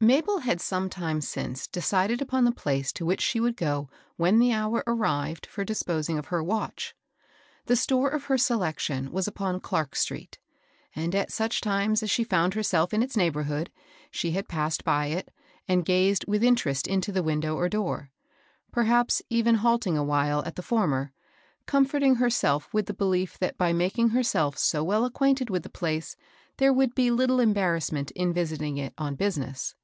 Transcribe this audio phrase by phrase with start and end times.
[0.00, 4.38] [ABEL had some time since decided upon the place to which she would go when
[4.38, 6.94] the hour arrived for disposing of her watch.
[7.66, 10.38] The store of her selection was upon Clark street;
[10.94, 13.72] and, at such times as she found herself in its neighborhood,
[14.08, 15.32] she had passed by it,
[15.66, 18.12] and gazed with interest into the window or door,—
[18.70, 21.10] perhaps even halting awhile at the formei'j
[21.66, 26.14] comforting herself with the belief that by making herself so well acquainted with the place
[26.58, 29.74] there would be little embarrassment in visiting it on business.